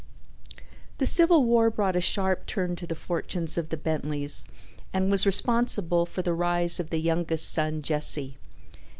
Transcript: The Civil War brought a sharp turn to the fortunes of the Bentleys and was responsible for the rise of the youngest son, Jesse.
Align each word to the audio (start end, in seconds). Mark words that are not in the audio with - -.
The 0.97 1.05
Civil 1.05 1.43
War 1.43 1.69
brought 1.69 1.95
a 1.95 2.01
sharp 2.01 2.47
turn 2.47 2.75
to 2.77 2.87
the 2.87 2.95
fortunes 2.95 3.55
of 3.55 3.69
the 3.69 3.77
Bentleys 3.77 4.47
and 4.91 5.11
was 5.11 5.27
responsible 5.27 6.07
for 6.07 6.23
the 6.23 6.33
rise 6.33 6.79
of 6.79 6.89
the 6.89 6.97
youngest 6.99 7.51
son, 7.51 7.83
Jesse. 7.83 8.39